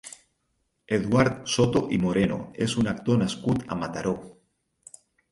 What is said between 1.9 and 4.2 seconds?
i Moreno és un actor nascut a Mataró.